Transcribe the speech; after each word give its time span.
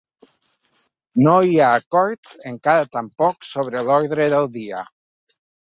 No 1.27 1.33
hi 1.49 1.53
ha 1.59 1.67
acord 1.81 2.33
encara 2.53 2.91
tampoc 2.97 3.49
sobre 3.53 3.87
l’ordre 3.91 4.31
del 4.35 4.53
dia. 4.59 4.83